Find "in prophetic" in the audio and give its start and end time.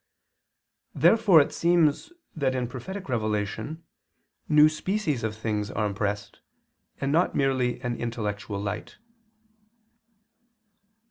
2.55-3.07